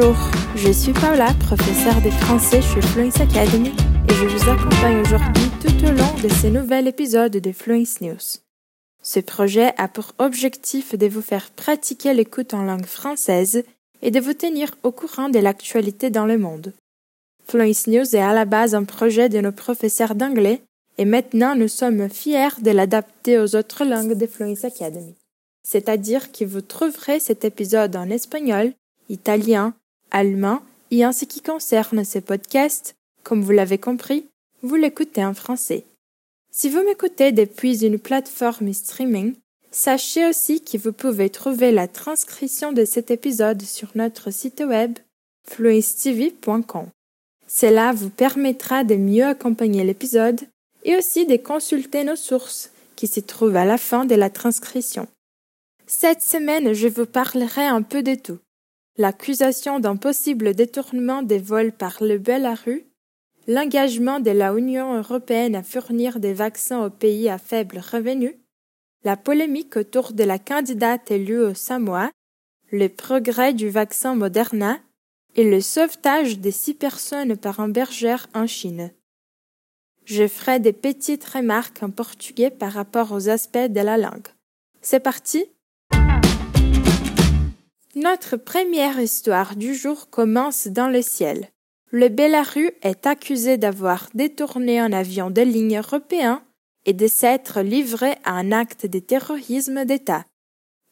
Bonjour, 0.00 0.30
je 0.56 0.72
suis 0.72 0.92
Paula, 0.92 1.34
professeure 1.40 2.00
de 2.00 2.10
français 2.10 2.62
chez 2.62 2.80
Fluence 2.80 3.20
Academy 3.20 3.68
et 4.08 4.14
je 4.14 4.24
vous 4.24 4.48
accompagne 4.48 5.00
aujourd'hui 5.00 5.50
tout 5.60 5.84
au 5.84 5.90
long 5.90 6.22
de 6.22 6.28
ce 6.28 6.46
nouvel 6.46 6.88
épisode 6.88 7.32
de 7.32 7.52
Fluence 7.52 8.00
News. 8.00 8.40
Ce 9.02 9.20
projet 9.20 9.74
a 9.76 9.88
pour 9.88 10.12
objectif 10.18 10.96
de 10.96 11.06
vous 11.06 11.20
faire 11.20 11.50
pratiquer 11.50 12.14
l'écoute 12.14 12.54
en 12.54 12.62
langue 12.62 12.86
française 12.86 13.62
et 14.00 14.10
de 14.10 14.20
vous 14.20 14.32
tenir 14.32 14.74
au 14.84 14.90
courant 14.90 15.28
de 15.28 15.38
l'actualité 15.38 16.08
dans 16.08 16.26
le 16.26 16.38
monde. 16.38 16.72
Fluence 17.46 17.86
News 17.86 18.16
est 18.16 18.22
à 18.22 18.32
la 18.32 18.46
base 18.46 18.74
un 18.74 18.84
projet 18.84 19.28
de 19.28 19.40
nos 19.40 19.52
professeurs 19.52 20.14
d'anglais 20.14 20.62
et 20.96 21.04
maintenant 21.04 21.54
nous 21.56 21.68
sommes 21.68 22.08
fiers 22.08 22.62
de 22.62 22.70
l'adapter 22.70 23.38
aux 23.38 23.54
autres 23.54 23.84
langues 23.84 24.14
de 24.14 24.26
Fluence 24.26 24.64
Academy. 24.64 25.14
C'est-à-dire 25.62 26.32
que 26.32 26.46
vous 26.46 26.62
trouverez 26.62 27.20
cet 27.20 27.44
épisode 27.44 27.96
en 27.96 28.08
espagnol, 28.08 28.72
italien, 29.10 29.74
allemand 30.10 30.62
et 30.90 31.04
en 31.06 31.12
ce 31.12 31.24
qui 31.24 31.40
concerne 31.40 32.04
ces 32.04 32.20
podcasts, 32.20 32.94
comme 33.22 33.42
vous 33.42 33.52
l'avez 33.52 33.78
compris, 33.78 34.26
vous 34.62 34.74
l'écoutez 34.74 35.24
en 35.24 35.34
français. 35.34 35.84
Si 36.50 36.68
vous 36.68 36.82
m'écoutez 36.82 37.32
depuis 37.32 37.84
une 37.84 37.98
plateforme 37.98 38.72
streaming, 38.72 39.34
sachez 39.70 40.26
aussi 40.28 40.60
que 40.60 40.76
vous 40.78 40.92
pouvez 40.92 41.30
trouver 41.30 41.70
la 41.70 41.86
transcription 41.86 42.72
de 42.72 42.84
cet 42.84 43.10
épisode 43.10 43.62
sur 43.62 43.88
notre 43.94 44.32
site 44.32 44.62
web 44.66 44.98
fluencetv.com. 45.48 46.86
Cela 47.46 47.92
vous 47.92 48.10
permettra 48.10 48.84
de 48.84 48.96
mieux 48.96 49.24
accompagner 49.24 49.84
l'épisode 49.84 50.40
et 50.84 50.96
aussi 50.96 51.26
de 51.26 51.36
consulter 51.36 52.04
nos 52.04 52.16
sources 52.16 52.70
qui 52.96 53.06
se 53.06 53.20
trouvent 53.20 53.56
à 53.56 53.64
la 53.64 53.78
fin 53.78 54.04
de 54.04 54.14
la 54.14 54.30
transcription. 54.30 55.08
Cette 55.86 56.22
semaine, 56.22 56.72
je 56.72 56.86
vous 56.86 57.06
parlerai 57.06 57.64
un 57.64 57.82
peu 57.82 58.02
de 58.02 58.14
tout. 58.14 58.38
L'accusation 59.00 59.80
d'un 59.80 59.96
possible 59.96 60.52
détournement 60.52 61.22
des 61.22 61.38
vols 61.38 61.72
par 61.72 62.02
le 62.02 62.18
Belarus, 62.18 62.84
l'engagement 63.48 64.20
de 64.20 64.30
la 64.30 64.52
Union 64.52 64.94
européenne 64.94 65.56
à 65.56 65.62
fournir 65.62 66.20
des 66.20 66.34
vaccins 66.34 66.84
aux 66.84 66.90
pays 66.90 67.30
à 67.30 67.38
faible 67.38 67.78
revenu, 67.78 68.38
la 69.02 69.16
polémique 69.16 69.78
autour 69.78 70.12
de 70.12 70.22
la 70.22 70.38
candidate 70.38 71.10
élue 71.10 71.40
au 71.40 71.54
Samoa, 71.54 72.10
le 72.72 72.88
progrès 72.88 73.54
du 73.54 73.70
vaccin 73.70 74.14
Moderna 74.14 74.78
et 75.34 75.44
le 75.44 75.62
sauvetage 75.62 76.38
des 76.38 76.50
six 76.50 76.74
personnes 76.74 77.38
par 77.38 77.58
un 77.58 77.70
bergère 77.70 78.26
en 78.34 78.46
Chine. 78.46 78.90
Je 80.04 80.28
ferai 80.28 80.60
des 80.60 80.74
petites 80.74 81.24
remarques 81.24 81.82
en 81.82 81.90
portugais 81.90 82.50
par 82.50 82.74
rapport 82.74 83.12
aux 83.12 83.30
aspects 83.30 83.56
de 83.56 83.80
la 83.80 83.96
langue. 83.96 84.28
C'est 84.82 85.00
parti 85.00 85.46
Notre 87.96 88.36
première 88.36 89.00
histoire 89.00 89.56
du 89.56 89.74
jour 89.74 90.10
commence 90.10 90.68
dans 90.68 90.86
le 90.86 91.02
ciel. 91.02 91.48
Le 91.90 92.08
Belarus 92.08 92.70
est 92.82 93.04
accusé 93.04 93.56
d'avoir 93.56 94.08
détourné 94.14 94.78
un 94.78 94.92
avion 94.92 95.28
de 95.28 95.42
ligne 95.42 95.78
européen 95.78 96.40
et 96.86 96.92
de 96.92 97.08
s'être 97.08 97.62
livré 97.62 98.12
à 98.22 98.34
un 98.34 98.52
acte 98.52 98.86
de 98.86 99.00
terrorisme 99.00 99.84
d'État. 99.84 100.24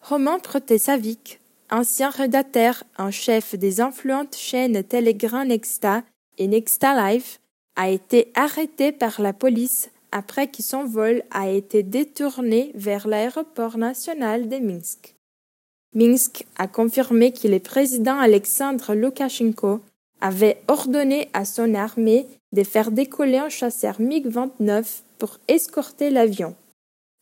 Roman 0.02 0.40
Protesavic, 0.40 1.38
ancien 1.70 2.10
rédacteur 2.10 2.82
en 2.98 3.12
chef 3.12 3.54
des 3.54 3.80
influentes 3.80 4.34
chaînes 4.34 4.82
Telegram 4.82 5.46
Nexta 5.46 6.02
et 6.36 6.48
Nexta 6.48 7.12
Live, 7.12 7.38
a 7.76 7.90
été 7.90 8.32
arrêté 8.34 8.90
par 8.90 9.20
la 9.20 9.32
police 9.32 9.90
après 10.10 10.48
que 10.48 10.64
son 10.64 10.84
vol 10.84 11.22
a 11.30 11.48
été 11.48 11.84
détourné 11.84 12.72
vers 12.74 13.06
l'aéroport 13.06 13.78
national 13.78 14.48
de 14.48 14.56
Minsk. 14.56 15.14
Minsk 15.94 16.46
a 16.56 16.68
confirmé 16.68 17.32
que 17.32 17.48
le 17.48 17.60
président 17.60 18.18
Alexandre 18.18 18.94
Loukachenko 18.94 19.80
avait 20.20 20.60
ordonné 20.68 21.28
à 21.32 21.44
son 21.44 21.74
armée 21.74 22.26
de 22.52 22.62
faire 22.62 22.90
décoller 22.90 23.38
un 23.38 23.48
chasseur 23.48 24.00
MiG-29 24.00 25.02
pour 25.18 25.38
escorter 25.48 26.10
l'avion. 26.10 26.54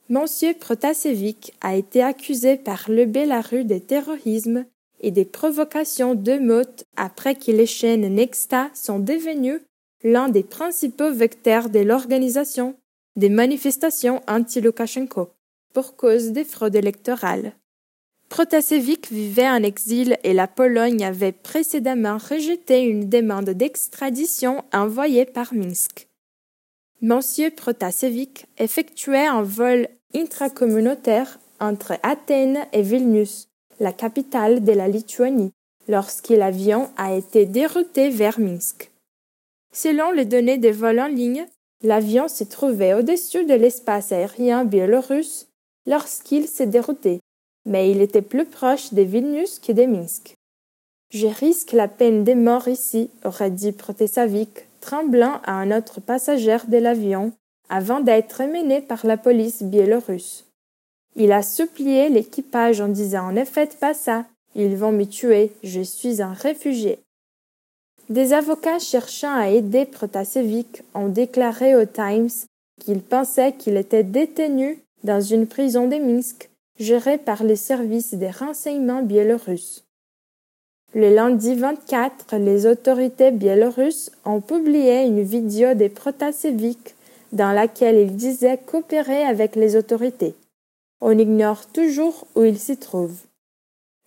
Monsieur 0.08 0.54
Protasevich 0.54 1.52
a 1.60 1.76
été 1.76 2.02
accusé 2.02 2.56
par 2.56 2.84
le 2.88 3.06
Bélarus 3.06 3.66
de 3.66 3.78
terrorisme 3.78 4.64
et 5.00 5.10
des 5.10 5.24
provocations 5.24 6.14
d'émeutes 6.14 6.84
après 6.96 7.34
que 7.34 7.50
les 7.50 7.66
chaînes 7.66 8.14
Nexta 8.14 8.70
sont 8.74 8.98
devenues 8.98 9.62
l'un 10.02 10.28
des 10.28 10.42
principaux 10.42 11.12
vecteurs 11.12 11.70
de 11.70 11.80
l'organisation 11.80 12.76
des 13.16 13.28
manifestations 13.28 14.22
anti-Loukachenko 14.28 15.30
pour 15.72 15.96
cause 15.96 16.32
des 16.32 16.44
fraudes 16.44 16.76
électorales. 16.76 17.52
Protasevich 18.28 19.10
vivait 19.10 19.48
en 19.48 19.62
exil 19.62 20.18
et 20.24 20.32
la 20.32 20.48
Pologne 20.48 21.04
avait 21.04 21.32
précédemment 21.32 22.18
rejeté 22.18 22.82
une 22.82 23.08
demande 23.08 23.50
d'extradition 23.50 24.64
envoyée 24.72 25.24
par 25.24 25.54
Minsk. 25.54 26.08
Monsieur 27.00 27.50
Protasevich 27.50 28.46
effectuait 28.58 29.26
un 29.26 29.42
vol 29.42 29.88
intracommunautaire 30.14 31.38
entre 31.60 31.94
Athènes 32.02 32.66
et 32.72 32.82
Vilnius, 32.82 33.48
la 33.78 33.92
capitale 33.92 34.64
de 34.64 34.72
la 34.72 34.88
Lituanie, 34.88 35.52
lorsque 35.88 36.30
l'avion 36.30 36.90
a 36.96 37.14
été 37.14 37.46
dérouté 37.46 38.08
vers 38.10 38.40
Minsk. 38.40 38.90
Selon 39.72 40.10
les 40.10 40.24
données 40.24 40.58
des 40.58 40.72
vols 40.72 41.00
en 41.00 41.06
ligne, 41.06 41.46
l'avion 41.82 42.28
se 42.28 42.44
trouvait 42.44 42.94
au-dessus 42.94 43.44
de 43.44 43.54
l'espace 43.54 44.10
aérien 44.10 44.64
biélorusse 44.64 45.48
lorsqu'il 45.86 46.48
s'est 46.48 46.66
dérouté 46.66 47.20
mais 47.66 47.90
il 47.90 48.00
était 48.00 48.22
plus 48.22 48.46
proche 48.46 48.94
de 48.94 49.02
Vilnius 49.02 49.58
que 49.58 49.72
de 49.72 49.84
Minsk. 49.84 50.34
Je 51.12 51.26
risque 51.26 51.72
la 51.72 51.88
peine 51.88 52.24
de 52.24 52.34
mort 52.34 52.68
ici, 52.68 53.10
aurait 53.24 53.50
dit 53.50 53.72
Protesavic, 53.72 54.66
tremblant 54.80 55.40
à 55.44 55.52
un 55.52 55.76
autre 55.76 56.00
passager 56.00 56.56
de 56.68 56.78
l'avion, 56.78 57.32
avant 57.68 58.00
d'être 58.00 58.42
mené 58.44 58.80
par 58.80 59.04
la 59.04 59.16
police 59.16 59.62
biélorusse. 59.62 60.44
Il 61.16 61.32
a 61.32 61.42
supplié 61.42 62.08
l'équipage 62.08 62.80
en 62.80 62.88
disant 62.88 63.32
Ne 63.32 63.44
faites 63.44 63.78
pas 63.78 63.94
ça, 63.94 64.24
ils 64.54 64.76
vont 64.76 64.92
me 64.92 65.04
tuer, 65.04 65.52
je 65.62 65.80
suis 65.80 66.22
un 66.22 66.32
réfugié. 66.32 66.98
Des 68.08 68.32
avocats 68.32 68.78
cherchant 68.78 69.34
à 69.34 69.48
aider 69.48 69.84
Protasevic 69.84 70.82
ont 70.94 71.08
déclaré 71.08 71.74
au 71.74 71.84
Times 71.84 72.28
qu'ils 72.80 73.00
pensaient 73.00 73.52
qu'il 73.52 73.76
était 73.76 74.04
détenu 74.04 74.78
dans 75.02 75.20
une 75.20 75.46
prison 75.46 75.88
de 75.88 75.96
Minsk 75.96 76.50
géré 76.78 77.18
par 77.18 77.42
les 77.42 77.56
services 77.56 78.14
des 78.14 78.30
renseignements 78.30 79.02
biélorusses. 79.02 79.84
Le 80.94 81.14
lundi 81.14 81.54
24, 81.54 82.36
les 82.36 82.66
autorités 82.66 83.30
biélorusses 83.30 84.10
ont 84.24 84.40
publié 84.40 85.02
une 85.02 85.22
vidéo 85.22 85.74
des 85.74 85.88
Protasevich 85.88 86.94
dans 87.32 87.52
laquelle 87.52 87.98
ils 87.98 88.16
disaient 88.16 88.58
coopérer 88.58 89.22
avec 89.22 89.56
les 89.56 89.76
autorités. 89.76 90.34
On 91.00 91.18
ignore 91.18 91.66
toujours 91.66 92.26
où 92.34 92.44
il 92.44 92.58
s'y 92.58 92.76
trouve. 92.76 93.18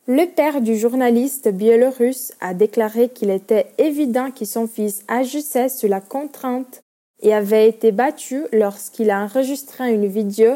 Le 0.08 0.26
père 0.26 0.62
du 0.62 0.76
journaliste 0.76 1.50
biélorusse 1.50 2.34
a 2.42 2.56
déclaré 2.56 3.10
qu'il 3.10 3.30
était 3.30 3.68
évident 3.78 4.32
que 4.32 4.46
son 4.46 4.66
fils 4.66 5.04
agissait 5.08 5.70
sous 5.70 5.88
la 5.88 6.02
contrainte 6.02 6.82
et 7.22 7.34
avait 7.34 7.70
été 7.70 7.92
battu 7.92 8.46
lorsqu'il 8.52 9.12
a 9.12 9.24
enregistré 9.24 9.94
une 9.94 10.08
vidéo 10.08 10.54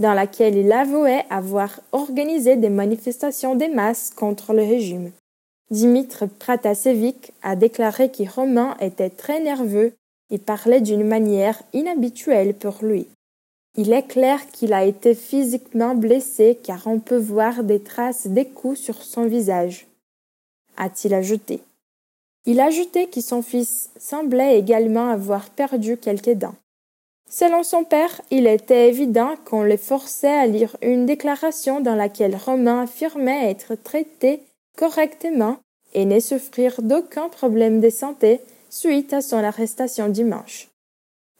dans 0.00 0.14
laquelle 0.14 0.56
il 0.56 0.72
avouait 0.72 1.24
avoir 1.28 1.78
organisé 1.92 2.56
des 2.56 2.70
manifestations 2.70 3.54
des 3.54 3.68
masses 3.68 4.10
contre 4.10 4.54
le 4.54 4.62
régime. 4.62 5.12
Dimitri 5.70 6.26
Pratasevich 6.26 7.30
a 7.42 7.54
déclaré 7.54 8.10
que 8.10 8.28
Romain 8.28 8.76
était 8.80 9.10
très 9.10 9.40
nerveux 9.40 9.92
et 10.30 10.38
parlait 10.38 10.80
d'une 10.80 11.06
manière 11.06 11.62
inhabituelle 11.74 12.54
pour 12.54 12.78
lui. 12.82 13.06
Il 13.76 13.92
est 13.92 14.06
clair 14.06 14.40
qu'il 14.50 14.72
a 14.72 14.84
été 14.84 15.14
physiquement 15.14 15.94
blessé 15.94 16.58
car 16.64 16.86
on 16.86 16.98
peut 16.98 17.18
voir 17.18 17.62
des 17.62 17.80
traces 17.80 18.26
des 18.26 18.46
coups 18.46 18.80
sur 18.80 19.02
son 19.02 19.26
visage, 19.26 19.86
a-t-il 20.76 21.14
ajouté. 21.14 21.60
Il 22.46 22.58
a 22.58 22.66
ajouté 22.66 23.06
que 23.06 23.20
son 23.20 23.42
fils 23.42 23.90
semblait 23.98 24.58
également 24.58 25.10
avoir 25.10 25.50
perdu 25.50 25.98
quelques 25.98 26.32
dents. 26.32 26.54
Selon 27.30 27.62
son 27.62 27.84
père, 27.84 28.20
il 28.32 28.48
était 28.48 28.88
évident 28.88 29.36
qu'on 29.44 29.62
les 29.62 29.76
forçait 29.76 30.36
à 30.36 30.48
lire 30.48 30.76
une 30.82 31.06
déclaration 31.06 31.80
dans 31.80 31.94
laquelle 31.94 32.34
Romain 32.34 32.82
affirmait 32.82 33.48
être 33.48 33.76
traité 33.76 34.42
correctement 34.76 35.58
et 35.94 36.04
ne 36.06 36.18
souffrir 36.18 36.82
d'aucun 36.82 37.28
problème 37.28 37.80
de 37.80 37.88
santé 37.88 38.40
suite 38.68 39.12
à 39.12 39.20
son 39.20 39.36
arrestation 39.36 40.08
dimanche. 40.08 40.68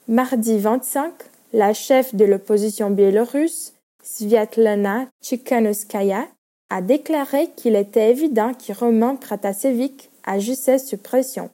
Mardi 0.07 0.59
25, 0.59 1.13
la 1.53 1.75
chef 1.75 2.15
de 2.15 2.25
l'opposition 2.25 2.91
biélorusse, 2.91 3.75
Sviatlana 4.05 5.09
Tchikhanouskaya, 5.23 6.29
a 6.71 6.83
déclaré 6.83 7.51
qu'il 7.57 7.75
était 7.75 8.11
évident 8.11 8.53
que 8.55 8.73
Roman 8.73 9.17
Pratasevich 9.17 10.09
agissait 10.25 10.79
sous 10.79 10.99
pression. 10.99 11.51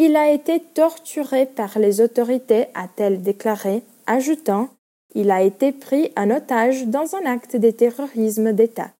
Il 0.00 0.14
a 0.14 0.30
été 0.30 0.60
torturé 0.60 1.44
par 1.44 1.78
les 1.78 2.00
autorités, 2.00 2.66
a-t-elle 2.74 3.20
déclaré, 3.20 3.82
ajoutant 4.06 4.68
Il 5.16 5.32
a 5.32 5.42
été 5.42 5.72
pris 5.72 6.12
en 6.16 6.30
otage 6.30 6.86
dans 6.86 7.16
un 7.16 7.26
acte 7.26 7.56
de 7.56 7.70
terrorisme 7.70 8.52
d'État. 8.52 8.92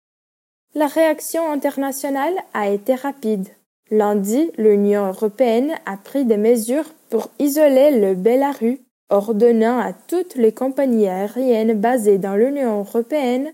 La 0.75 0.89
réaction 0.89 1.53
internationale 1.53 2.35
a 2.53 2.69
été 2.69 2.97
rapide. 2.97 3.47
Lundi, 3.93 4.51
l'Union 4.59 5.07
européenne 5.07 5.75
a 5.87 5.97
pris 5.97 6.25
des 6.25 6.37
mesures 6.37 6.93
pour 7.11 7.31
isoler 7.39 8.01
le 8.01 8.15
Belarus, 8.15 8.81
ordonnant 9.09 9.79
à 9.79 9.93
toutes 9.93 10.35
les 10.35 10.53
compagnies 10.53 11.09
aériennes 11.09 11.81
basées 11.81 12.19
dans 12.19 12.35
l'Union 12.35 12.81
européenne 12.81 13.53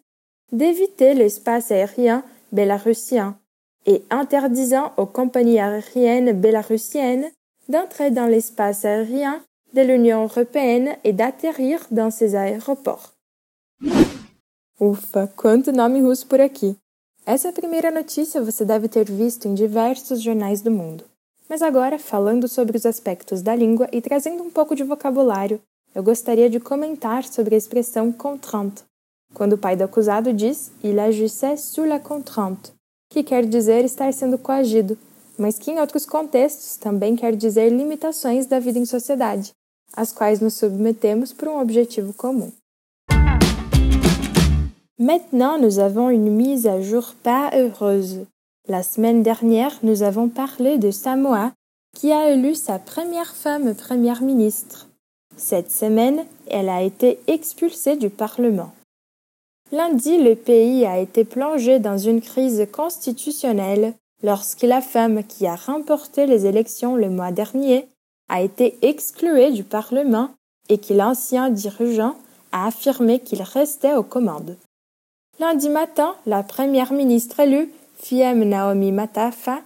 d'éviter 0.50 1.14
l'espace 1.14 1.70
aérien 1.70 2.25
bélarussien 2.52 3.37
et 3.87 4.03
interdisant 4.11 4.93
aux 4.97 5.07
compagnies 5.07 5.61
aériennes 5.61 6.33
bélarussiennes 6.33 7.31
d'entrer 7.69 8.11
dans 8.11 8.27
l'espace 8.27 8.85
aérien 8.85 9.43
de 9.73 9.83
l'União 9.83 10.23
Europeia 10.23 10.99
e 11.05 11.13
d'atterrir 11.13 11.81
dans 11.91 12.11
ses 12.11 12.35
aeroportos. 12.35 13.13
Ufa, 14.81 15.29
quanto 15.37 15.73
nome 15.73 16.01
russo 16.01 16.27
por 16.27 16.41
aqui! 16.41 16.77
Essa 17.27 17.53
primeira 17.53 17.91
notícia 17.91 18.43
você 18.43 18.65
deve 18.65 18.89
ter 18.89 19.11
visto 19.11 19.49
em 19.49 19.55
diversos 19.55 20.21
jornais 20.21 20.61
do 20.61 20.71
mundo. 20.71 21.05
Mas 21.49 21.63
agora, 21.63 21.99
falando 21.99 22.49
sobre 22.49 22.77
os 22.77 22.85
aspectos 22.85 23.41
da 23.41 23.55
língua 23.55 23.89
e 23.93 24.01
trazendo 24.01 24.43
um 24.43 24.51
pouco 24.51 24.75
de 24.75 24.83
vocabulário, 24.83 25.61
eu 25.95 26.03
gostaria 26.03 26.51
de 26.51 26.61
comentar 26.61 27.25
sobre 27.25 27.55
a 27.55 27.59
expressão 27.59 28.13
contrainte, 28.13 28.83
quando 29.33 29.55
o 29.55 29.59
pai 29.59 29.77
do 29.77 29.85
acusado 29.85 30.33
diz 30.33 30.71
il 30.83 30.99
agissait 30.99 31.57
sous 31.57 31.87
la 31.87 31.99
contrainte, 32.01 32.74
que 33.15 33.23
quer 33.23 33.47
dizer 33.47 33.85
estar 33.85 34.13
sendo 34.13 34.37
coagido, 34.37 34.99
mas 35.39 35.57
que 35.57 35.71
em 35.71 35.79
outros 35.79 36.05
contextos 36.05 36.77
também 36.77 37.15
quer 37.15 37.37
dizer 37.37 37.71
limitações 37.71 38.47
da 38.47 38.59
vida 38.59 38.81
em 38.81 38.85
sociedade, 38.85 39.53
às 39.97 40.13
quais 40.13 40.41
nos 40.41 40.55
submetemos 40.55 41.33
por 41.33 41.47
um 41.47 41.61
objetivo 41.61 42.13
comum. 42.13 42.51
Maintenant, 44.99 45.59
nous 45.59 45.79
avons 45.79 46.11
une 46.11 46.29
mise 46.29 46.67
à 46.67 46.81
jour 46.81 47.15
pas 47.23 47.51
heureuse. 47.55 48.27
La 48.67 48.83
semaine 48.83 49.23
dernière, 49.23 49.79
nous 49.85 50.03
avons 50.03 50.29
parlé 50.29 50.77
de 50.77 50.91
Samoa, 50.91 51.53
qui 51.95 52.11
a 52.11 52.31
élu 52.31 52.57
sa 52.57 52.81
première 52.81 53.37
femme 53.37 53.77
première 53.77 54.23
ministre. 54.23 54.89
Cette 55.37 55.71
semaine, 55.71 56.25
elle 56.49 56.69
a 56.69 56.83
été 56.83 57.21
expulsée 57.29 57.97
du 57.97 58.11
Parlement. 58.11 58.73
Lundi, 59.75 60.19
le 60.23 60.37
pays 60.37 60.87
a 60.87 61.00
été 61.00 61.25
plongé 61.25 61.81
dans 61.81 61.99
une 61.99 62.21
crise 62.21 62.65
constitutionnelle 62.71 63.94
lorsque 64.23 64.62
la 64.62 64.81
femme 64.81 65.25
qui 65.25 65.49
a 65.49 65.56
remporté 65.56 66.26
les 66.26 66.47
élections 66.47 66.94
le 66.94 67.11
mois 67.11 67.32
dernier 67.32 67.88
a 68.29 68.41
été 68.41 68.79
excluée 68.82 69.50
du 69.50 69.65
Parlement 69.65 70.31
et 70.69 70.79
que 70.79 70.94
l'ancien 70.94 71.50
dirigeant 71.50 72.15
a 72.53 72.69
affirmé 72.69 73.19
qu'il 73.19 73.43
restait 73.43 73.97
aux 73.97 74.05
commandes. 74.05 74.56
Lundi 75.41 75.69
matin, 75.69 76.15
la 76.25 76.44
première 76.44 76.93
ministre 76.93 77.41
élue, 77.41 77.69
Fiem 77.97 78.44
Naomi 78.44 78.93
Matafa, 78.93 79.59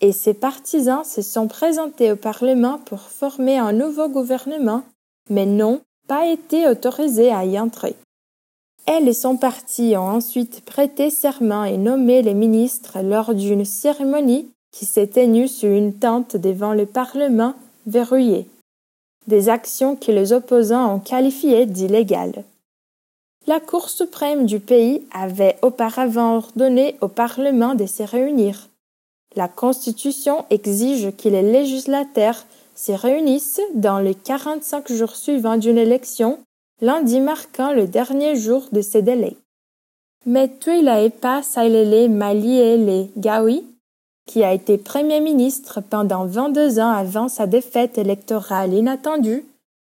et 0.00 0.10
ses 0.10 0.34
partisans 0.34 1.04
se 1.04 1.22
sont 1.22 1.46
présentés 1.46 2.10
au 2.10 2.16
Parlement 2.16 2.80
pour 2.86 3.02
former 3.02 3.58
un 3.58 3.72
nouveau 3.72 4.08
gouvernement, 4.08 4.82
mais 5.30 5.46
n'ont 5.46 5.82
pas 6.08 6.26
été 6.26 6.66
autorisés 6.66 7.30
à 7.30 7.44
y 7.44 7.60
entrer. 7.60 7.94
Elle 8.86 9.08
et 9.08 9.12
son 9.12 9.36
parti 9.36 9.94
ont 9.96 10.08
ensuite 10.08 10.64
prêté 10.64 11.10
serment 11.10 11.64
et 11.64 11.76
nommé 11.76 12.22
les 12.22 12.34
ministres 12.34 12.98
lors 13.02 13.34
d'une 13.34 13.64
cérémonie 13.64 14.48
qui 14.72 14.86
s'est 14.86 15.06
tenue 15.06 15.48
sur 15.48 15.70
une 15.70 15.92
tente 15.92 16.36
devant 16.36 16.72
le 16.72 16.86
Parlement 16.86 17.54
verrouillé. 17.86 18.46
Des 19.28 19.48
actions 19.48 19.94
que 19.94 20.10
les 20.10 20.32
opposants 20.32 20.94
ont 20.94 20.98
qualifiées 20.98 21.66
d'illégales. 21.66 22.44
La 23.46 23.60
Cour 23.60 23.88
suprême 23.88 24.46
du 24.46 24.60
pays 24.60 25.02
avait 25.12 25.58
auparavant 25.62 26.36
ordonné 26.36 26.96
au 27.00 27.08
Parlement 27.08 27.74
de 27.74 27.86
se 27.86 28.02
réunir. 28.02 28.68
La 29.36 29.48
Constitution 29.48 30.44
exige 30.50 31.10
que 31.16 31.28
les 31.28 31.42
législateurs 31.42 32.44
se 32.74 32.92
réunissent 32.92 33.60
dans 33.74 33.98
les 33.98 34.14
45 34.14 34.92
jours 34.92 35.16
suivants 35.16 35.56
d'une 35.56 35.78
élection 35.78 36.38
lundi 36.82 37.20
marquant 37.20 37.72
le 37.72 37.86
dernier 37.86 38.34
jour 38.34 38.64
de 38.72 38.80
ces 38.80 39.02
délais. 39.02 39.36
Mais 40.26 40.48
Tuilaepa 40.48 41.42
Sailele 41.42 42.10
Maliele 42.10 43.08
Gawi, 43.16 43.64
qui 44.26 44.42
a 44.42 44.52
été 44.52 44.78
Premier 44.78 45.20
ministre 45.20 45.80
pendant 45.80 46.26
22 46.26 46.80
ans 46.80 46.90
avant 46.90 47.28
sa 47.28 47.46
défaite 47.46 47.98
électorale 47.98 48.74
inattendue, 48.74 49.44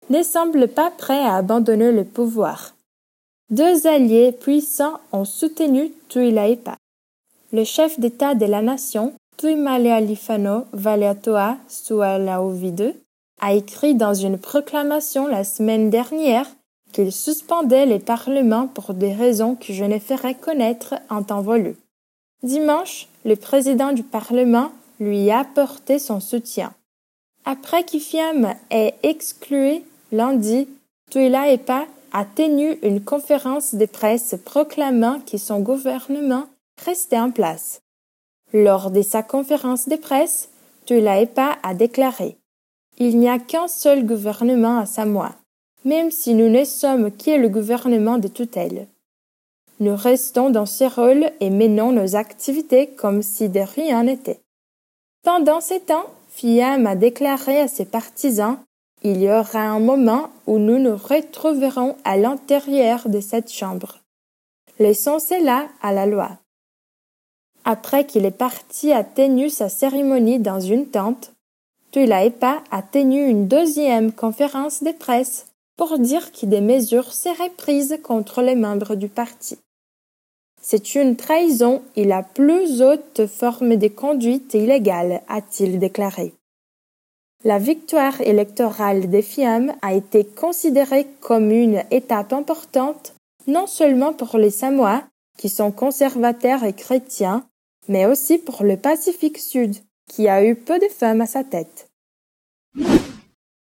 ne 0.08 0.22
semble 0.22 0.68
pas 0.68 0.90
prêt 0.90 1.20
à 1.20 1.36
abandonner 1.36 1.92
le 1.92 2.04
pouvoir. 2.04 2.74
Deux 3.50 3.86
alliés 3.86 4.32
puissants 4.32 4.98
ont 5.12 5.26
soutenu 5.26 5.92
Tuilaepa. 6.08 6.76
Le 7.52 7.64
chef 7.64 8.00
d'État 8.00 8.34
de 8.34 8.46
la 8.46 8.62
nation, 8.62 9.12
Tuimalealifano 9.36 10.64
Valeatoa 10.72 11.56
Sualaovidu, 11.68 12.92
a 13.40 13.52
écrit 13.54 13.94
dans 13.94 14.14
une 14.14 14.38
proclamation 14.38 15.26
la 15.26 15.44
semaine 15.44 15.90
dernière 15.90 16.46
qu'il 16.92 17.12
suspendait 17.12 17.86
les 17.86 17.98
parlements 17.98 18.66
pour 18.66 18.94
des 18.94 19.12
raisons 19.12 19.54
que 19.54 19.72
je 19.72 19.84
ne 19.84 19.98
ferai 19.98 20.34
connaître 20.34 20.94
en 21.10 21.22
temps 21.22 21.42
voulu. 21.42 21.76
Dimanche, 22.42 23.08
le 23.24 23.36
président 23.36 23.92
du 23.92 24.02
Parlement 24.02 24.70
lui 25.00 25.30
a 25.30 25.40
apporté 25.40 25.98
son 25.98 26.20
soutien. 26.20 26.72
Après 27.44 27.84
qu'Ifiam 27.84 28.54
ait 28.70 28.94
exclu 29.02 29.82
lundi, 30.12 30.68
Tuila 31.10 31.50
Epa 31.50 31.86
a 32.12 32.24
tenu 32.24 32.78
une 32.82 33.02
conférence 33.02 33.74
de 33.74 33.86
presse 33.86 34.34
proclamant 34.44 35.20
que 35.20 35.38
son 35.38 35.60
gouvernement 35.60 36.46
restait 36.84 37.18
en 37.18 37.30
place. 37.30 37.80
Lors 38.52 38.90
de 38.90 39.02
sa 39.02 39.22
conférence 39.22 39.88
de 39.88 39.96
presse, 39.96 40.48
Tuila 40.86 41.20
Epa 41.20 41.58
a 41.62 41.74
déclaré 41.74 42.36
Il 42.98 43.18
n'y 43.18 43.28
a 43.28 43.38
qu'un 43.38 43.68
seul 43.68 44.06
gouvernement 44.06 44.78
à 44.78 44.86
Samoa 44.86 45.34
même 45.88 46.10
si 46.10 46.34
nous 46.34 46.50
ne 46.50 46.64
sommes 46.64 47.10
que 47.10 47.30
le 47.30 47.48
gouvernement 47.48 48.18
de 48.18 48.28
tutelle. 48.28 48.86
Nous 49.80 49.96
restons 49.96 50.50
dans 50.50 50.66
ce 50.66 50.84
rôle 50.84 51.30
et 51.40 51.48
menons 51.48 51.92
nos 51.92 52.14
activités 52.14 52.88
comme 52.88 53.22
si 53.22 53.48
de 53.48 53.60
rien 53.60 54.04
n'était. 54.04 54.40
Pendant 55.24 55.62
ces 55.62 55.80
temps, 55.80 56.04
Fiam 56.28 56.86
a 56.86 56.94
déclaré 56.94 57.58
à 57.60 57.68
ses 57.68 57.86
partisans 57.86 58.58
Il 59.02 59.22
y 59.22 59.30
aura 59.30 59.60
un 59.60 59.80
moment 59.80 60.28
où 60.46 60.58
nous 60.58 60.78
nous 60.78 60.96
retrouverons 60.96 61.96
à 62.04 62.18
l'intérieur 62.18 63.08
de 63.08 63.20
cette 63.20 63.50
chambre. 63.50 64.00
Laissons 64.78 65.18
cela 65.18 65.68
à 65.80 65.92
la 65.92 66.04
loi. 66.04 66.32
Après 67.64 68.04
qu'il 68.04 68.26
est 68.26 68.30
parti 68.46 68.92
a 68.92 69.04
tenu 69.04 69.48
sa 69.48 69.70
cérémonie 69.70 70.38
dans 70.38 70.60
une 70.60 70.86
tente, 70.86 71.32
Tuilaipa 71.92 72.62
a 72.70 72.82
tenu 72.82 73.26
une 73.26 73.48
deuxième 73.48 74.12
conférence 74.12 74.82
de 74.82 74.92
presse 74.92 75.47
pour 75.78 75.98
dire 75.98 76.32
que 76.32 76.44
des 76.44 76.60
mesures 76.60 77.12
seraient 77.14 77.54
prises 77.56 77.98
contre 78.02 78.42
les 78.42 78.56
membres 78.56 78.96
du 78.96 79.08
parti. 79.08 79.56
C'est 80.60 80.96
une 80.96 81.16
trahison 81.16 81.80
et 81.96 82.04
la 82.04 82.22
plus 82.22 82.82
haute 82.82 83.26
forme 83.26 83.76
de 83.76 83.88
conduite 83.88 84.52
illégale, 84.54 85.22
a-t-il 85.28 85.78
déclaré. 85.78 86.34
La 87.44 87.58
victoire 87.58 88.20
électorale 88.20 89.08
des 89.08 89.22
FIAM 89.22 89.72
a 89.80 89.94
été 89.94 90.24
considérée 90.24 91.06
comme 91.20 91.52
une 91.52 91.84
étape 91.92 92.32
importante 92.32 93.14
non 93.46 93.66
seulement 93.66 94.12
pour 94.12 94.36
les 94.36 94.50
Samoa, 94.50 95.04
qui 95.38 95.48
sont 95.48 95.70
conservateurs 95.70 96.64
et 96.64 96.72
chrétiens, 96.72 97.44
mais 97.86 98.04
aussi 98.04 98.38
pour 98.38 98.64
le 98.64 98.76
Pacifique 98.76 99.38
Sud, 99.38 99.76
qui 100.08 100.28
a 100.28 100.44
eu 100.44 100.56
peu 100.56 100.78
de 100.80 100.88
femmes 100.88 101.20
à 101.20 101.26
sa 101.26 101.44
tête. 101.44 101.87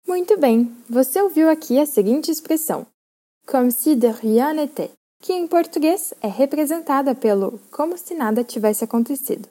Muito 0.06 0.38
bem, 0.38 0.72
você 0.88 1.20
ouviu 1.20 1.50
aqui 1.50 1.80
a 1.80 1.84
seguinte 1.84 2.30
expressão, 2.30 2.86
comme 3.44 3.72
si 3.72 3.96
de 3.96 4.06
rien 4.06 4.54
n'était, 4.54 4.92
que 5.20 5.32
em 5.32 5.48
português 5.48 6.14
é 6.22 6.28
representada 6.28 7.12
pelo 7.12 7.58
como 7.72 7.98
se 7.98 8.14
nada 8.14 8.44
tivesse 8.44 8.84
acontecido. 8.84 9.48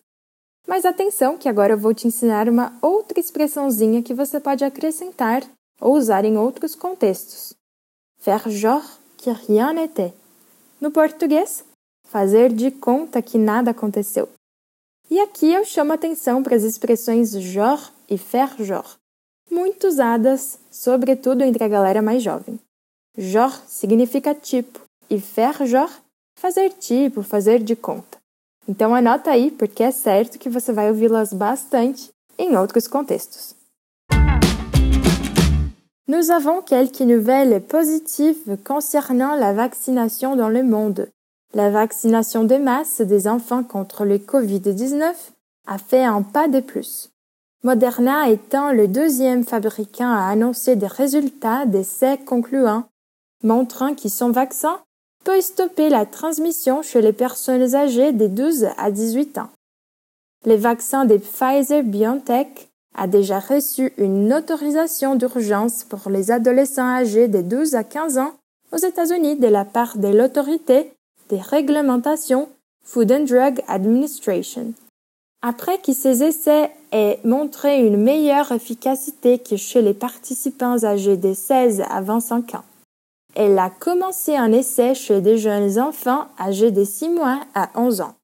Mas 0.66 0.86
atenção 0.86 1.38
que 1.38 1.50
agora 1.50 1.74
eu 1.74 1.78
vou 1.78 1.94
te 1.94 2.08
ensinar 2.08 2.48
uma 2.48 2.72
outra 2.82 3.20
expressãozinha 3.20 4.02
que 4.02 4.14
você 4.14 4.40
pode 4.40 4.64
acrescentar 4.64 5.44
ou 5.82 5.94
usar 5.94 6.24
em 6.24 6.38
outros 6.38 6.74
contextos. 6.74 7.54
Faire 8.20 8.50
genre 8.50 8.88
que 9.18 9.30
rien 9.32 9.74
n'était. 9.74 10.14
No 10.80 10.90
português, 10.90 11.66
fazer 12.08 12.54
de 12.54 12.72
conta 12.72 13.22
que 13.22 13.38
nada 13.38 13.72
aconteceu. 13.72 14.30
E 15.12 15.20
aqui 15.20 15.52
eu 15.52 15.66
chamo 15.66 15.92
atenção 15.92 16.42
para 16.42 16.56
as 16.56 16.64
expressões 16.64 17.32
genre 17.32 17.92
e 18.10 18.18
faire 18.18 18.56
genre 18.64 18.96
muito 19.56 19.88
usadas, 19.88 20.60
sobretudo 20.70 21.44
entre 21.44 21.64
a 21.64 21.68
galera 21.70 22.02
mais 22.02 22.22
jovem. 22.22 22.60
Genre 23.18 23.56
significa 23.66 24.36
tipo 24.36 24.82
e 25.10 25.20
faire 25.20 25.66
genre, 25.66 25.94
fazer 26.38 26.72
tipo, 26.72 27.24
fazer 27.24 27.64
de 27.64 27.76
conta. 27.76 28.18
Então 28.68 28.94
anota 28.94 29.32
aí, 29.32 29.52
porque 29.52 29.84
é 29.84 29.92
certo 29.92 30.38
que 30.38 30.50
você 30.50 30.74
vai 30.74 30.90
ouvi-las 30.90 31.32
bastante 31.32 32.10
em 32.38 32.58
outros 32.58 32.88
contextos. 32.88 33.56
Nous 36.08 36.30
avons 36.30 36.62
quelques 36.62 37.02
nouvelles 37.02 37.64
positives 37.68 38.58
concernant 38.64 39.36
la 39.36 39.54
vaccination 39.54 40.36
dans 40.36 40.50
le 40.50 40.64
monde. 40.64 41.08
La 41.54 41.70
vaccination 41.70 42.44
de 42.44 42.58
masse 42.58 43.02
des 43.02 43.28
enfants 43.28 43.64
contre 43.64 44.04
le 44.04 44.18
Covid-19 44.18 45.16
a 45.66 45.78
fait 45.78 46.04
un 46.04 46.22
pas 46.22 46.48
de 46.48 46.60
plus. 46.60 47.10
Moderna 47.66 48.30
étant 48.30 48.72
le 48.72 48.88
deuxième 48.88 49.44
fabricant 49.44 50.12
à 50.12 50.30
annoncer 50.30 50.76
des 50.76 50.86
résultats 50.86 51.66
d'essais 51.66 52.20
concluants, 52.20 52.84
montrant 53.42 53.96
que 53.96 54.08
son 54.08 54.30
vaccin 54.30 54.80
peut 55.24 55.42
stopper 55.42 55.90
la 55.90 56.06
transmission 56.06 56.84
chez 56.84 57.02
les 57.02 57.12
personnes 57.12 57.74
âgées 57.74 58.12
de 58.12 58.28
12 58.28 58.68
à 58.78 58.92
18 58.92 59.40
ans. 59.40 59.50
Le 60.46 60.54
vaccin 60.54 61.06
de 61.06 61.18
Pfizer-BioNTech 61.18 62.70
a 62.96 63.08
déjà 63.08 63.40
reçu 63.40 63.94
une 63.98 64.32
autorisation 64.32 65.16
d'urgence 65.16 65.86
pour 65.86 66.12
les 66.12 66.30
adolescents 66.30 66.94
âgés 66.94 67.28
de 67.28 67.42
12 67.42 67.74
à 67.74 67.84
15 67.84 68.20
ans 68.20 68.36
aux 68.74 68.78
États-Unis 68.78 69.38
de 69.38 69.48
la 69.48 69.66
part 69.66 69.98
de 69.98 70.10
l'autorité 70.10 70.92
des 71.30 71.42
réglementations 71.42 72.48
Food 72.84 73.12
and 73.12 73.24
Drug 73.24 73.64
Administration. 73.68 74.76
Après 75.48 75.78
que 75.78 75.94
ces 75.94 76.24
essais 76.24 76.72
aient 76.92 77.20
montré 77.24 77.86
une 77.86 78.02
meilleure 78.02 78.52
efficacité 78.52 79.38
que 79.38 79.58
chez 79.58 79.84
les 79.84 79.94
participants 79.94 80.84
âgés 80.84 81.18
de 81.18 81.36
16 81.36 81.84
à 81.88 82.02
25 82.02 82.56
ans, 82.56 82.64
elle 83.36 83.60
a 83.60 83.70
commencé 83.70 84.36
un 84.36 84.52
essai 84.52 84.96
chez 84.96 85.22
des 85.22 85.38
jeunes 85.38 85.78
enfants 85.78 86.26
âgés 86.40 86.72
de 86.72 86.84
6 86.84 87.10
mois 87.10 87.42
à 87.54 87.70
11 87.76 88.02
ans. 88.02 88.16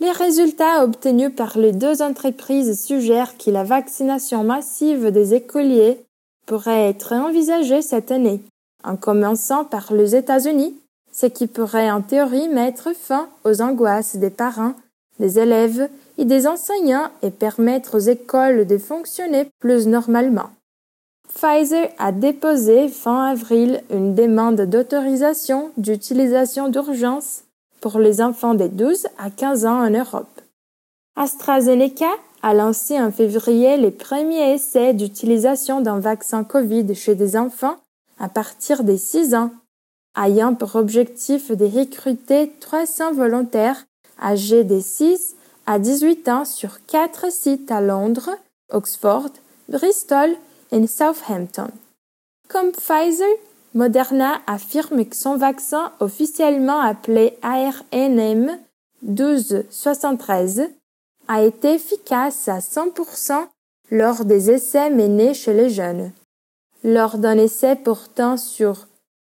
Les 0.00 0.12
résultats 0.12 0.82
obtenus 0.82 1.30
par 1.36 1.58
les 1.58 1.72
deux 1.72 2.00
entreprises 2.00 2.86
suggèrent 2.86 3.36
que 3.36 3.50
la 3.50 3.64
vaccination 3.64 4.42
massive 4.42 5.10
des 5.10 5.34
écoliers 5.34 6.02
pourrait 6.46 6.88
être 6.88 7.12
envisagée 7.12 7.82
cette 7.82 8.10
année, 8.10 8.40
en 8.82 8.96
commençant 8.96 9.66
par 9.66 9.92
les 9.92 10.16
États-Unis, 10.16 10.74
ce 11.12 11.26
qui 11.26 11.46
pourrait 11.46 11.90
en 11.90 12.00
théorie 12.00 12.48
mettre 12.48 12.96
fin 12.96 13.28
aux 13.44 13.60
angoisses 13.60 14.16
des 14.16 14.30
parents, 14.30 14.72
des 15.18 15.38
élèves 15.38 15.90
des 16.24 16.46
enseignants 16.46 17.08
et 17.22 17.30
permettre 17.30 17.96
aux 17.96 18.00
écoles 18.00 18.66
de 18.66 18.78
fonctionner 18.78 19.48
plus 19.58 19.86
normalement. 19.86 20.50
Pfizer 21.34 21.90
a 21.98 22.12
déposé 22.12 22.88
fin 22.88 23.26
avril 23.26 23.82
une 23.90 24.14
demande 24.14 24.62
d'autorisation 24.62 25.70
d'utilisation 25.76 26.68
d'urgence 26.68 27.44
pour 27.80 27.98
les 27.98 28.20
enfants 28.20 28.54
de 28.54 28.66
12 28.66 29.06
à 29.18 29.30
15 29.30 29.64
ans 29.64 29.86
en 29.86 29.90
Europe. 29.90 30.40
AstraZeneca 31.16 32.10
a 32.42 32.54
lancé 32.54 32.98
en 32.98 33.12
février 33.12 33.76
les 33.76 33.90
premiers 33.90 34.54
essais 34.54 34.92
d'utilisation 34.92 35.80
d'un 35.80 36.00
vaccin 36.00 36.44
Covid 36.44 36.94
chez 36.94 37.14
des 37.14 37.36
enfants 37.36 37.76
à 38.18 38.28
partir 38.28 38.84
des 38.84 38.98
6 38.98 39.34
ans, 39.34 39.50
ayant 40.20 40.54
pour 40.54 40.76
objectif 40.76 41.50
de 41.50 41.64
recruter 41.64 42.52
300 42.60 43.12
volontaires 43.12 43.86
âgés 44.22 44.64
de 44.64 44.80
6 44.80 45.36
à 45.70 45.78
18 45.78 46.28
ans 46.28 46.44
sur 46.44 46.84
quatre 46.86 47.30
sites 47.30 47.70
à 47.70 47.80
Londres, 47.80 48.30
Oxford, 48.72 49.30
Bristol 49.68 50.30
et 50.72 50.84
Southampton. 50.88 51.68
Comme 52.48 52.72
Pfizer, 52.72 53.28
Moderna 53.74 54.40
affirme 54.48 55.04
que 55.04 55.14
son 55.14 55.36
vaccin 55.36 55.92
officiellement 56.00 56.80
appelé 56.80 57.38
ARNM 57.42 58.58
1273 59.02 60.70
a 61.28 61.42
été 61.44 61.74
efficace 61.74 62.48
à 62.48 62.58
100% 62.58 63.46
lors 63.92 64.24
des 64.24 64.50
essais 64.50 64.90
menés 64.90 65.34
chez 65.34 65.54
les 65.54 65.70
jeunes. 65.70 66.10
Lors 66.82 67.16
d'un 67.16 67.38
essai 67.38 67.76
portant 67.76 68.36
sur 68.36 68.88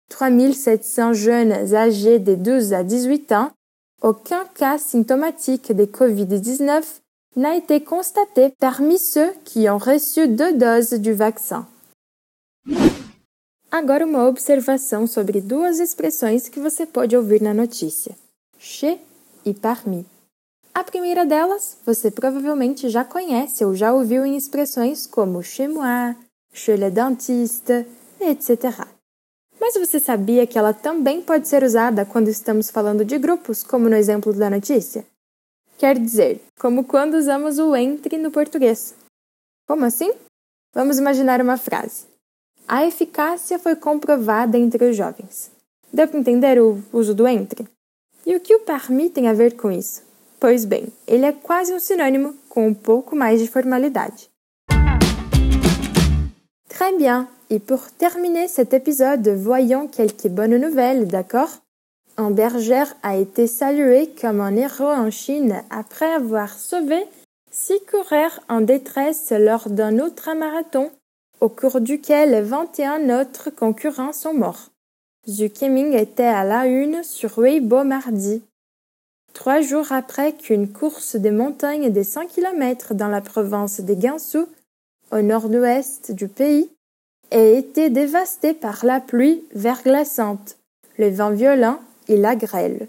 3700 0.07 1.11
jeunes 1.11 1.75
âgés 1.75 2.19
de 2.19 2.35
12 2.35 2.71
à 2.71 2.83
18 2.83 3.33
ans, 3.33 3.51
aucun 4.01 4.45
cas 4.55 4.77
symptomatique 4.77 5.71
de 5.71 5.85
Covid-19 5.85 6.83
n'a 7.35 7.55
été 7.55 7.81
constaté 7.81 8.53
parmi 8.59 8.97
ceux 8.97 9.31
qui 9.45 9.69
ont 9.69 9.77
reçu 9.77 10.27
deux 10.27 10.53
doses 10.53 10.93
du 10.93 11.13
vaccin. 11.13 11.67
Agora 13.71 14.05
uma 14.05 14.27
observação 14.27 15.05
sobre 15.05 15.41
duas 15.41 15.79
expressões 15.79 16.49
que 16.49 16.59
você 16.59 16.85
pode 16.85 17.15
ouvir 17.15 17.41
na 17.41 17.53
notícia: 17.53 18.15
chez 18.57 18.97
e 19.45 19.53
parmi. 19.53 20.05
A 20.73 20.83
primeira 20.83 21.25
delas 21.25 21.77
você 21.85 22.09
provavelmente 22.09 22.89
já 22.89 23.03
conhece 23.03 23.63
ou 23.63 23.75
já 23.75 23.93
ouviu 23.93 24.25
em 24.25 24.35
expressões 24.35 25.05
como 25.05 25.43
chez 25.43 25.67
moi, 25.67 26.15
chez 26.53 26.77
le 26.79 26.89
dentiste, 26.89 27.85
etc. 28.19 28.98
Mas 29.59 29.75
você 29.75 29.99
sabia 29.99 30.47
que 30.47 30.57
ela 30.57 30.73
também 30.73 31.21
pode 31.21 31.47
ser 31.47 31.63
usada 31.63 32.05
quando 32.05 32.29
estamos 32.29 32.71
falando 32.71 33.03
de 33.03 33.17
grupos, 33.17 33.63
como 33.63 33.89
no 33.89 33.95
exemplo 33.95 34.33
da 34.33 34.49
notícia? 34.49 35.05
Quer 35.77 35.97
dizer, 35.97 36.41
como 36.59 36.83
quando 36.83 37.15
usamos 37.15 37.59
o 37.59 37.75
entre 37.75 38.17
no 38.17 38.31
português. 38.31 38.95
Como 39.67 39.85
assim? 39.85 40.11
Vamos 40.73 40.97
imaginar 40.97 41.41
uma 41.41 41.57
frase. 41.57 42.05
A 42.67 42.85
eficácia 42.85 43.57
foi 43.57 43.75
comprovada 43.75 44.57
entre 44.57 44.89
os 44.89 44.95
jovens. 44.95 45.51
Deu 45.91 46.07
para 46.07 46.19
entender 46.19 46.61
o 46.61 46.81
uso 46.93 47.15
do 47.15 47.27
entre? 47.27 47.67
E 48.25 48.35
o 48.35 48.39
que 48.39 48.55
o 48.55 48.59
parmi 48.59 49.09
tem 49.09 49.27
a 49.27 49.33
ver 49.33 49.55
com 49.55 49.71
isso? 49.71 50.03
Pois 50.39 50.63
bem, 50.63 50.87
ele 51.07 51.25
é 51.25 51.31
quase 51.31 51.73
um 51.73 51.79
sinônimo 51.79 52.35
com 52.47 52.67
um 52.67 52.73
pouco 52.73 53.15
mais 53.15 53.41
de 53.41 53.47
formalidade. 53.47 54.28
Très 56.69 56.95
bien. 56.95 57.27
Et 57.49 57.59
pour 57.59 57.91
terminer 57.91 58.47
cet 58.47 58.73
épisode, 58.73 59.27
voyons 59.27 59.87
quelques 59.87 60.27
bonnes 60.27 60.57
nouvelles, 60.57 61.07
d'accord? 61.07 61.49
Un 62.17 62.31
bergère 62.31 62.95
a 63.01 63.17
été 63.17 63.47
salué 63.47 64.09
comme 64.21 64.39
un 64.41 64.55
héros 64.55 64.83
en 64.85 65.09
Chine 65.09 65.63
après 65.69 66.11
avoir 66.11 66.53
sauvé 66.53 67.03
six 67.51 67.79
coureurs 67.89 68.39
en 68.49 68.61
détresse 68.61 69.31
lors 69.31 69.69
d'un 69.69 69.97
ultramarathon 69.97 70.91
au 71.41 71.49
cours 71.49 71.81
duquel 71.81 72.43
21 72.43 73.21
autres 73.21 73.49
concurrents 73.49 74.13
sont 74.13 74.33
morts. 74.33 74.69
Zhu 75.27 75.49
Keming 75.49 75.93
était 75.93 76.23
à 76.23 76.43
la 76.43 76.67
une 76.67 77.03
sur 77.03 77.39
Weibo 77.39 77.83
mardi. 77.83 78.41
Trois 79.33 79.61
jours 79.61 79.91
après 79.91 80.33
qu'une 80.33 80.71
course 80.71 81.15
des 81.15 81.31
montagnes 81.31 81.91
de 81.91 82.03
100 82.03 82.27
km 82.27 82.93
dans 82.93 83.07
la 83.07 83.21
province 83.21 83.79
de 83.79 83.93
Gansu, 83.93 84.39
au 85.11 85.21
nord-ouest 85.21 86.11
du 86.11 86.27
pays, 86.27 86.69
ait 87.31 87.57
été 87.57 87.89
dévastée 87.89 88.53
par 88.53 88.85
la 88.85 88.99
pluie 88.99 89.43
verglaçante, 89.53 90.57
le 90.97 91.09
vent 91.09 91.31
violent 91.31 91.79
et 92.07 92.17
la 92.17 92.35
grêle. 92.35 92.87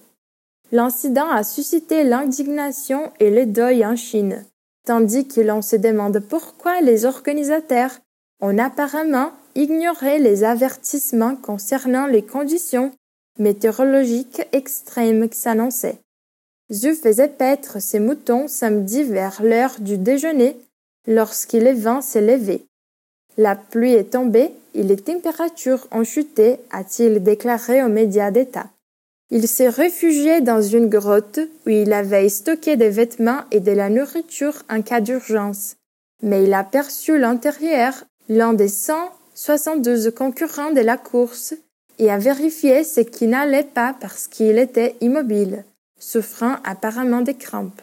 L'incident 0.73 1.29
a 1.29 1.43
suscité 1.43 2.05
l'indignation 2.05 3.11
et 3.19 3.31
le 3.31 3.47
deuil 3.47 3.85
en 3.85 3.97
Chine, 3.97 4.45
tandis 4.87 5.27
que 5.27 5.41
l'on 5.41 5.63
se 5.63 5.77
demande 5.77 6.21
pourquoi 6.21 6.81
les 6.81 7.05
organisateurs 7.05 7.99
ont 8.41 8.57
apparemment 8.59 9.33
ignoré 9.55 10.19
les 10.19 10.45
avertissements 10.45 11.37
concernant 11.37 12.07
les 12.07 12.23
conditions 12.23 12.93
météorologiques 13.39 14.43
extrêmes 14.53 15.29
qui 15.29 15.39
s'annonçaient. 15.39 15.99
Zhu 16.73 16.95
faisait 16.95 17.29
paître 17.29 17.81
ses 17.83 17.99
moutons 17.99 18.47
samedi 18.47 19.03
vers 19.03 19.43
l'heure 19.43 19.75
du 19.81 19.99
déjeuner 19.99 20.57
lorsque 21.07 21.55
le 21.55 21.73
vent 21.73 22.01
s'est 22.01 22.21
levé. 22.21 22.65
La 23.37 23.57
pluie 23.57 23.95
est 23.95 24.13
tombée 24.13 24.51
et 24.75 24.83
les 24.83 24.97
températures 24.97 25.87
ont 25.93 26.05
chuté, 26.05 26.57
a-t-il 26.71 27.23
déclaré 27.23 27.83
aux 27.83 27.89
médias 27.89 28.31
d'État. 28.31 28.67
Il 29.31 29.47
s'est 29.47 29.69
réfugié 29.69 30.41
dans 30.41 30.61
une 30.61 30.89
grotte 30.89 31.39
où 31.65 31.71
il 31.71 31.93
avait 31.93 32.29
stocké 32.29 32.77
des 32.77 32.91
vêtements 32.91 33.43
et 33.53 33.61
de 33.61 33.71
la 33.71 33.89
nourriture 33.89 34.63
en 34.69 34.83
cas 34.83 35.01
d'urgence. 35.01 35.77
Mais 36.23 36.45
il 36.45 36.53
a 36.53 36.65
perçu 36.65 37.17
l'intérieur, 37.17 37.95
l'un 38.29 38.53
des 38.53 38.69
172 38.69 40.13
concurrents 40.17 40.73
de 40.73 40.81
la 40.81 40.97
course, 40.97 41.55
et 42.01 42.11
a 42.11 42.19
vérifié 42.19 42.83
ce 42.83 43.01
qui 43.01 43.27
n'allait 43.27 43.63
pas 43.63 43.95
parce 44.01 44.27
qu'il 44.27 44.59
était 44.59 44.97
immobile, 45.01 45.65
souffrant 45.99 46.57
apparemment 46.65 47.21
des 47.21 47.35
crampes. 47.35 47.83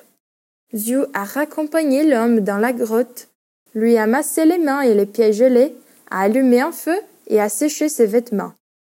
Zhu 0.75 1.05
a 1.13 1.23
raccompagné 1.23 2.03
l'homme 2.03 2.41
dans 2.41 2.57
la 2.57 2.73
grotte 2.73 3.29
lui 3.77 3.97
a 3.97 4.07
massé 4.07 4.43
les 4.45 4.57
mains 4.57 4.81
et 4.81 4.95
les 4.95 5.05
pieds 5.05 5.33
gelés, 5.33 5.75
a 6.09 6.21
allumé 6.21 6.61
un 6.61 6.71
feu 6.71 6.99
et 7.27 7.39
a 7.39 7.47
séché 7.47 7.89
ses 7.89 8.07
vêtements. 8.07 8.53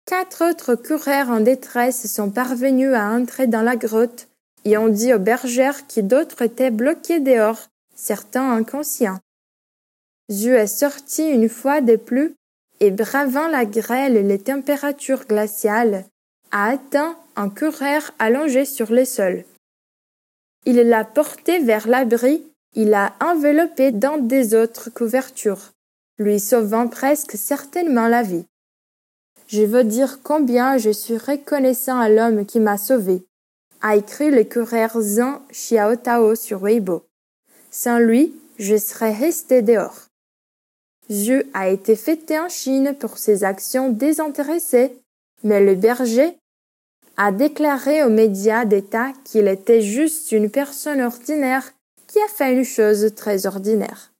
Quatre 0.06 0.48
autres 0.48 0.76
coureurs 0.76 1.30
en 1.30 1.40
détresse 1.40 2.06
sont 2.06 2.30
parvenus 2.30 2.94
à 2.94 3.10
entrer 3.10 3.48
dans 3.48 3.62
la 3.62 3.76
grotte 3.76 4.28
et 4.64 4.78
ont 4.78 4.88
dit 4.88 5.12
aux 5.12 5.18
bergères 5.18 5.86
que 5.88 6.00
d'autres 6.00 6.42
étaient 6.42 6.70
bloqués 6.70 7.18
dehors, 7.18 7.66
certains 7.96 8.52
inconscients. 8.52 9.18
Zu 10.30 10.54
est 10.54 10.66
sorti 10.66 11.28
une 11.28 11.48
fois 11.48 11.80
de 11.80 11.96
plus 11.96 12.34
et 12.80 12.92
bravant 12.92 13.48
la 13.48 13.64
grêle 13.64 14.16
et 14.16 14.22
les 14.22 14.38
températures 14.38 15.26
glaciales, 15.26 16.04
a 16.52 16.70
atteint 16.70 17.16
un 17.34 17.50
coureur 17.50 18.12
allongé 18.20 18.64
sur 18.64 18.92
le 18.92 19.04
sol. 19.04 19.44
Il 20.68 20.76
l'a 20.76 21.04
porté 21.04 21.60
vers 21.60 21.88
l'abri 21.88 22.44
il 22.74 22.92
a 22.92 23.14
enveloppé 23.20 23.92
dans 23.92 24.18
des 24.18 24.54
autres 24.54 24.90
couvertures, 24.90 25.72
lui 26.18 26.38
sauvant 26.38 26.88
presque 26.88 27.32
certainement 27.32 28.06
la 28.06 28.22
vie. 28.22 28.44
Je 29.46 29.62
veux 29.62 29.84
dire 29.84 30.20
combien 30.22 30.76
je 30.76 30.90
suis 30.90 31.16
reconnaissant 31.16 31.98
à 31.98 32.10
l'homme 32.10 32.44
qui 32.44 32.60
m'a 32.60 32.76
sauvé, 32.76 33.24
a 33.80 33.96
écrit 33.96 34.30
le 34.30 34.44
coureur 34.44 35.00
Zhang 35.00 35.40
Xiaotao 35.50 36.34
sur 36.34 36.60
Weibo. 36.60 37.06
Sans 37.70 37.98
lui, 37.98 38.34
je 38.58 38.76
serais 38.76 39.12
resté 39.12 39.62
dehors. 39.62 40.06
Zhu 41.10 41.44
a 41.54 41.70
été 41.70 41.96
fêté 41.96 42.38
en 42.38 42.50
Chine 42.50 42.94
pour 43.00 43.16
ses 43.16 43.44
actions 43.44 43.88
désintéressées, 43.88 44.92
mais 45.42 45.64
le 45.64 45.74
berger 45.74 46.36
a 47.18 47.32
déclaré 47.32 48.04
aux 48.04 48.10
médias 48.10 48.64
d'État 48.64 49.12
qu'il 49.24 49.48
était 49.48 49.82
juste 49.82 50.30
une 50.30 50.48
personne 50.48 51.00
ordinaire 51.00 51.72
qui 52.06 52.20
a 52.20 52.28
fait 52.28 52.54
une 52.54 52.64
chose 52.64 53.12
très 53.16 53.44
ordinaire. 53.44 54.12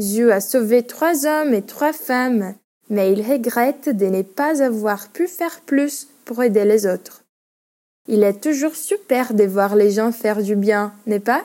Zhu 0.00 0.32
a 0.32 0.40
sauvé 0.40 0.82
trois 0.82 1.26
hommes 1.26 1.52
et 1.52 1.60
trois 1.60 1.92
femmes, 1.92 2.54
mais 2.88 3.12
il 3.12 3.20
regrette 3.20 3.90
de 3.90 4.06
ne 4.06 4.22
pas 4.22 4.62
avoir 4.62 5.10
pu 5.10 5.28
faire 5.28 5.60
plus 5.60 6.08
pour 6.24 6.42
aider 6.42 6.64
les 6.64 6.86
autres. 6.86 7.22
Il 8.08 8.22
est 8.22 8.40
toujours 8.40 8.76
super 8.76 9.34
de 9.34 9.44
voir 9.44 9.76
les 9.76 9.90
gens 9.90 10.10
faire 10.10 10.42
du 10.42 10.56
bien, 10.56 10.94
n'est 11.06 11.20
pas? 11.20 11.44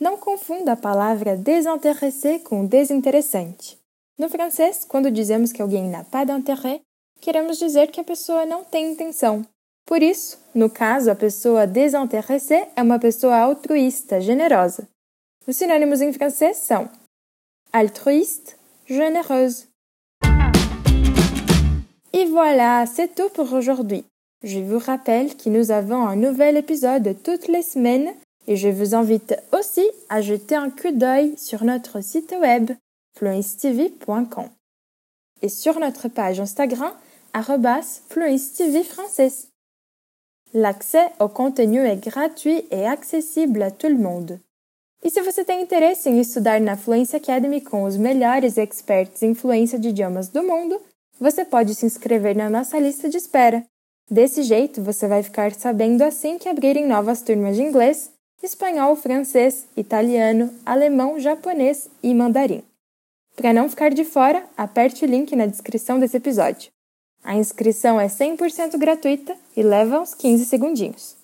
Não 0.00 0.16
confunda 0.16 0.72
a 0.72 0.76
palavra 0.76 1.36
desinteressé 1.36 2.40
com 2.40 2.66
desinteressante. 2.66 3.78
No 4.18 4.28
francês, 4.28 4.84
quando 4.84 5.12
dizemos 5.12 5.52
que 5.52 5.62
alguém 5.62 5.88
n'a 5.88 6.02
pas 6.02 6.24
d'intérêt, 6.24 6.82
queremos 7.22 7.56
dizer 7.56 7.90
que 7.92 8.00
a 8.00 8.04
pessoa 8.04 8.44
não 8.44 8.64
tem 8.64 8.92
intenção. 8.92 9.46
Por 9.86 10.02
isso, 10.02 10.38
no 10.54 10.68
caso, 10.68 11.10
a 11.10 11.14
pessoa 11.14 11.66
désintéressée 11.66 12.68
é 12.76 12.82
uma 12.82 12.98
pessoa 12.98 13.36
altruísta, 13.36 14.20
generosa. 14.20 14.88
Os 15.46 15.56
sinônimos 15.56 16.00
em 16.00 16.12
francês 16.12 16.56
são 16.58 16.90
altruiste, 17.72 18.56
généreuse. 18.86 19.68
Et 22.12 22.26
voilà, 22.26 22.84
c'est 22.86 23.14
tout 23.14 23.30
pour 23.30 23.52
aujourd'hui. 23.52 24.04
Je 24.42 24.58
vous 24.58 24.78
rappelle 24.78 25.36
que 25.36 25.48
nous 25.48 25.70
avons 25.70 26.06
un 26.06 26.16
nouvel 26.16 26.56
épisode 26.56 27.16
toutes 27.22 27.48
les 27.48 27.62
semaines 27.62 28.12
et 28.46 28.56
je 28.56 28.68
vous 28.68 28.94
invite 28.94 29.34
aussi 29.52 29.88
à 30.08 30.20
jeter 30.20 30.56
un 30.56 30.70
coup 30.70 30.90
d'œil 30.90 31.34
sur 31.38 31.64
notre 31.64 32.00
site 32.02 32.34
web 32.38 32.72
fluencetv.com 33.16 34.48
et 35.42 35.48
sur 35.48 35.78
notre 35.78 36.08
page 36.08 36.40
Instagram 36.40 36.92
fluencetv 38.08 38.86
L'accès 40.54 41.10
au 41.18 41.28
contenu 41.28 41.78
est 41.78 41.96
gratuit 41.96 42.66
et 42.70 42.86
accessible 42.86 43.62
à 43.62 43.70
tout 43.70 43.88
le 43.88 43.96
monde. 43.96 44.38
E 45.02 45.10
se 45.10 45.20
você 45.22 45.44
tem 45.44 45.62
interesse 45.62 46.08
em 46.08 46.20
estudar 46.20 46.60
na 46.60 46.76
Fluency 46.76 47.16
Academy 47.16 47.60
com 47.60 47.84
os 47.84 47.96
melhores 47.96 48.58
experts 48.58 49.22
em 49.22 49.34
fluência 49.34 49.78
de 49.78 49.88
idiomas 49.88 50.28
do 50.28 50.42
mundo, 50.42 50.78
você 51.18 51.44
pode 51.44 51.74
se 51.74 51.86
inscrever 51.86 52.36
na 52.36 52.50
nossa 52.50 52.78
lista 52.78 53.08
de 53.08 53.16
espera. 53.16 53.64
Desse 54.10 54.42
jeito, 54.42 54.82
você 54.82 55.08
vai 55.08 55.22
ficar 55.22 55.52
sabendo 55.54 56.02
assim 56.02 56.38
que 56.38 56.48
abrirem 56.48 56.86
novas 56.86 57.22
turmas 57.22 57.56
de 57.56 57.62
inglês, 57.62 58.10
espanhol, 58.42 58.94
francês, 58.94 59.66
italiano, 59.76 60.52
alemão, 60.66 61.18
japonês 61.18 61.88
e 62.02 62.14
mandarim. 62.14 62.62
Para 63.34 63.52
não 63.52 63.68
ficar 63.68 63.90
de 63.90 64.04
fora, 64.04 64.44
aperte 64.56 65.04
o 65.04 65.08
link 65.08 65.34
na 65.34 65.46
descrição 65.46 65.98
desse 65.98 66.16
episódio. 66.16 66.71
A 67.24 67.36
inscrição 67.36 68.00
é 68.00 68.08
100% 68.08 68.76
gratuita 68.78 69.34
et 69.56 69.62
leva 69.62 70.00
uns 70.00 70.14
15 70.14 70.44
segundinhos. 70.44 71.16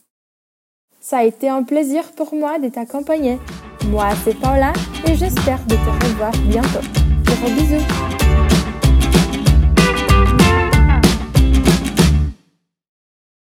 Ça 1.01 1.19
a 1.19 1.25
été 1.25 1.49
un 1.49 1.65
plaisir 1.65 2.13
pour 2.13 2.35
moi 2.35 2.59
de 2.59 2.69
t'accompagner. 2.69 3.39
Moi, 3.87 4.09
c'est 4.23 4.39
Paula 4.39 4.73
et 5.07 5.17
j'espère 5.17 5.65
de 5.65 5.75
te 5.75 6.07
revoir 6.07 6.33
bientôt. 6.47 6.87
Gros 7.25 7.51
bisous 7.51 8.28